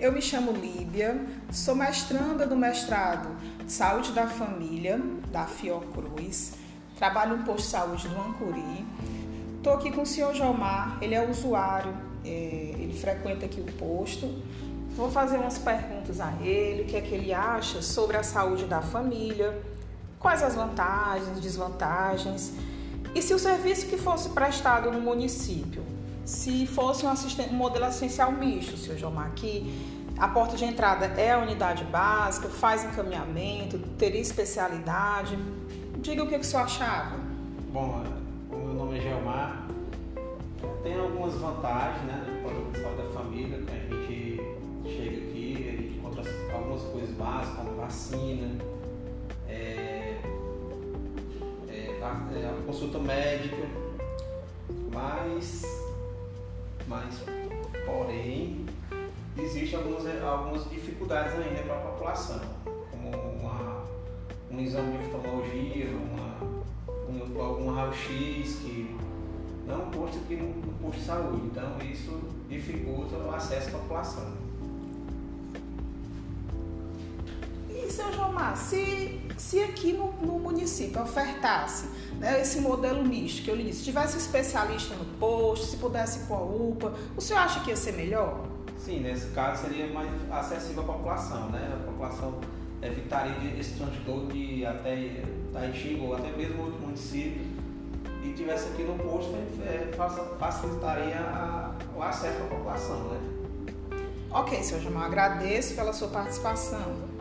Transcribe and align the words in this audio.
Eu 0.00 0.12
me 0.12 0.22
chamo 0.22 0.52
Líbia, 0.52 1.22
sou 1.52 1.74
mestranda 1.74 2.46
do 2.46 2.56
mestrado 2.56 3.36
de 3.62 3.70
Saúde 3.70 4.12
da 4.12 4.26
Família, 4.26 4.98
da 5.30 5.44
Fiocruz. 5.44 6.54
Trabalho 6.96 7.36
no 7.36 7.44
posto 7.44 7.64
de 7.64 7.70
saúde 7.70 8.08
do 8.08 8.18
Ancuri. 8.18 8.86
Estou 9.58 9.74
aqui 9.74 9.92
com 9.92 10.00
o 10.00 10.06
senhor 10.06 10.34
Jomar, 10.34 10.96
ele 11.02 11.14
é 11.14 11.28
usuário, 11.28 11.92
é, 12.24 12.28
ele 12.78 12.98
frequenta 12.98 13.44
aqui 13.44 13.60
o 13.60 13.72
posto. 13.74 14.26
Vou 14.96 15.10
fazer 15.10 15.36
umas 15.36 15.58
perguntas 15.58 16.18
a 16.18 16.32
ele, 16.40 16.84
o 16.84 16.86
que 16.86 16.96
é 16.96 17.02
que 17.02 17.14
ele 17.14 17.34
acha 17.34 17.82
sobre 17.82 18.16
a 18.16 18.22
saúde 18.22 18.64
da 18.64 18.80
família, 18.80 19.62
quais 20.18 20.42
as 20.42 20.54
vantagens, 20.54 21.38
desvantagens, 21.40 22.54
e 23.14 23.20
se 23.20 23.34
o 23.34 23.38
serviço 23.38 23.84
que 23.84 23.98
fosse 23.98 24.30
prestado 24.30 24.90
no 24.90 25.00
município, 25.02 25.84
se 26.30 26.64
fosse 26.64 27.04
um, 27.04 27.10
um 27.10 27.56
modelo 27.56 27.86
assistencial 27.86 28.30
misto, 28.30 28.76
senhor 28.76 28.96
Jomar, 28.96 29.32
que 29.34 29.68
a 30.16 30.28
porta 30.28 30.56
de 30.56 30.64
entrada 30.64 31.06
é 31.06 31.32
a 31.32 31.38
unidade 31.38 31.82
básica, 31.84 32.48
faz 32.48 32.84
encaminhamento, 32.84 33.78
teria 33.98 34.20
especialidade, 34.20 35.36
diga 35.98 36.22
o 36.22 36.28
que, 36.28 36.36
que 36.38 36.40
o 36.40 36.44
senhor 36.44 36.62
achava. 36.62 37.16
Bom, 37.72 38.04
o 38.48 38.56
meu 38.56 38.74
nome 38.74 38.98
é 38.98 39.00
Geomar, 39.00 39.66
tem 40.84 41.00
algumas 41.00 41.34
vantagens, 41.34 42.04
né, 42.04 42.24
do 42.44 42.80
saúde 42.80 43.02
da 43.02 43.10
família, 43.10 43.56
a 43.56 43.94
gente 43.94 44.40
chega 44.84 45.16
aqui, 45.16 45.66
a 45.68 45.82
gente 45.82 45.98
encontra 45.98 46.22
algumas 46.54 46.82
coisas 46.82 47.10
básicas, 47.16 47.56
como 47.56 47.76
vacina, 47.76 48.56
é, 49.48 50.20
a 52.00 52.62
consulta 52.64 53.00
médica, 53.00 53.66
mas, 54.92 55.64
mas 56.90 57.22
porém, 57.86 58.66
existem 59.38 59.78
algumas, 59.78 60.22
algumas 60.24 60.68
dificuldades 60.68 61.34
ainda 61.34 61.62
para 61.62 61.76
a 61.76 61.80
população, 61.92 62.40
como 62.90 63.10
uma, 63.16 63.84
um 64.50 64.58
exame 64.58 64.98
de 64.98 65.04
oftalmologia, 65.04 65.86
uma, 65.90 66.44
um, 67.08 67.40
algum 67.40 67.72
raio-x 67.72 68.56
que 68.56 68.96
não 69.68 69.88
aqui 70.18 70.34
no, 70.34 70.48
no 70.48 70.72
posto 70.80 70.98
de 70.98 71.06
saúde, 71.06 71.46
então 71.46 71.78
isso 71.78 72.22
dificulta 72.48 73.16
o 73.18 73.32
acesso 73.32 73.68
à 73.68 73.78
população. 73.78 74.49
Seu 78.00 78.12
Jomar, 78.12 78.56
se 78.56 79.20
se 79.36 79.62
aqui 79.62 79.92
no, 79.92 80.12
no 80.20 80.38
município 80.38 81.00
ofertasse 81.02 81.88
né, 82.18 82.40
esse 82.42 82.60
modelo 82.60 83.02
misto 83.02 83.42
que 83.42 83.50
eu 83.50 83.56
lhe 83.56 83.64
disse, 83.64 83.84
tivesse 83.84 84.18
especialista 84.18 84.94
no 84.94 85.04
posto, 85.18 85.66
se 85.66 85.76
pudesse 85.78 86.26
com 86.26 86.34
a 86.34 86.42
UPA, 86.42 86.92
o 87.16 87.20
senhor 87.20 87.40
acha 87.40 87.60
que 87.60 87.70
ia 87.70 87.76
ser 87.76 87.92
melhor? 87.92 88.46
Sim, 88.78 89.00
nesse 89.00 89.28
caso 89.28 89.62
seria 89.62 89.86
mais 89.88 90.10
acessível 90.30 90.82
à 90.82 90.86
população, 90.86 91.48
né? 91.50 91.72
A 91.72 91.86
população 91.86 92.38
evitaria 92.82 93.58
esse 93.58 93.74
transtorno 93.74 94.30
de 94.30 94.64
até 94.64 95.22
Taitinga 95.52 96.02
ou 96.02 96.14
até 96.14 96.30
mesmo 96.32 96.62
outro 96.62 96.80
município 96.80 97.42
e 98.22 98.32
tivesse 98.32 98.68
aqui 98.68 98.82
no 98.82 98.98
posto, 98.98 99.34
é, 99.62 99.90
facilitaria 100.38 101.18
a, 101.18 101.74
o 101.96 102.02
acesso 102.02 102.42
à 102.42 102.46
população, 102.46 103.04
né? 103.08 103.20
Ok, 104.30 104.62
senhor 104.62 104.82
Jamal, 104.82 105.04
agradeço 105.04 105.74
pela 105.74 105.92
sua 105.92 106.08
participação. 106.08 107.19